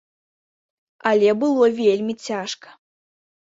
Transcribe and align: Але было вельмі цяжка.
Але 1.09 1.29
было 1.45 1.69
вельмі 1.81 2.13
цяжка. 2.31 2.69